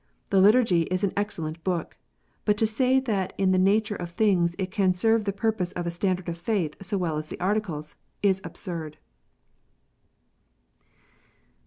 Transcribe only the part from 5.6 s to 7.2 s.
of a standard of faith so well